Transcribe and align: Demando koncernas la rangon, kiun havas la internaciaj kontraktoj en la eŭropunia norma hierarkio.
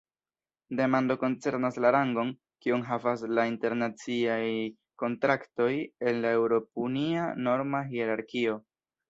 Demando 0.77 1.15
koncernas 1.23 1.75
la 1.85 1.91
rangon, 1.95 2.31
kiun 2.65 2.85
havas 2.87 3.25
la 3.41 3.45
internaciaj 3.51 4.39
kontraktoj 5.05 5.69
en 5.83 6.21
la 6.25 6.33
eŭropunia 6.41 7.29
norma 7.51 7.85
hierarkio. 7.95 8.59